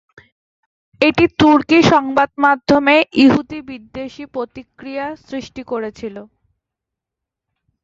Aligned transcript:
এটি 1.01 1.25
তুর্কি 1.39 1.79
সংবাদমাধ্যমে 1.91 2.95
ইহুদি-বিদ্বেষী 3.23 4.23
প্রতিক্রিয়া 4.35 5.05
সৃষ্টি 5.27 5.61
করেছিল। 5.63 6.15